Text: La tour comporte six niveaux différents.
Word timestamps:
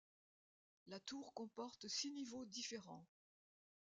La 0.87 0.99
tour 0.99 1.31
comporte 1.35 1.87
six 1.87 2.09
niveaux 2.09 2.45
différents. 2.47 3.05